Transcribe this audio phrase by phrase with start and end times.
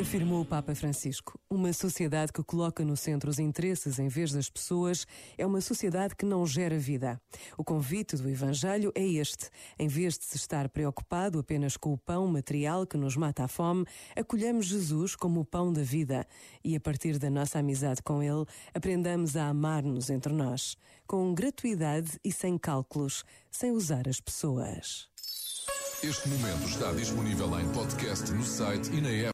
[0.00, 4.48] Afirmou o Papa Francisco: uma sociedade que coloca no centro os interesses em vez das
[4.48, 5.06] pessoas
[5.36, 7.20] é uma sociedade que não gera vida.
[7.58, 11.98] O convite do Evangelho é este: em vez de se estar preocupado apenas com o
[11.98, 13.84] pão material que nos mata a fome,
[14.16, 16.26] acolhamos Jesus como o pão da vida
[16.64, 20.74] e, a partir da nossa amizade com Ele, aprendamos a amar-nos entre nós,
[21.06, 25.12] com gratuidade e sem cálculos, sem usar as pessoas.
[26.02, 29.30] Este momento está disponível em podcast no site e na app.